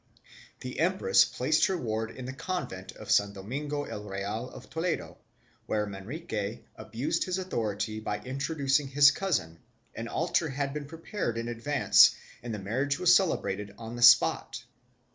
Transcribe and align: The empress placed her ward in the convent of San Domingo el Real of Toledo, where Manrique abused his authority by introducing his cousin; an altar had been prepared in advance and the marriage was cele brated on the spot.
The 0.61 0.79
empress 0.79 1.25
placed 1.25 1.67
her 1.67 1.77
ward 1.77 2.09
in 2.09 2.25
the 2.25 2.33
convent 2.33 2.91
of 2.93 3.11
San 3.11 3.33
Domingo 3.33 3.83
el 3.83 4.03
Real 4.03 4.49
of 4.49 4.67
Toledo, 4.71 5.19
where 5.67 5.85
Manrique 5.85 6.63
abused 6.75 7.25
his 7.25 7.37
authority 7.37 7.99
by 7.99 8.19
introducing 8.21 8.87
his 8.87 9.11
cousin; 9.11 9.59
an 9.93 10.07
altar 10.07 10.49
had 10.49 10.73
been 10.73 10.85
prepared 10.87 11.37
in 11.37 11.47
advance 11.47 12.15
and 12.41 12.51
the 12.51 12.57
marriage 12.57 12.97
was 12.97 13.15
cele 13.15 13.37
brated 13.43 13.75
on 13.77 13.95
the 13.95 14.01
spot. 14.01 14.63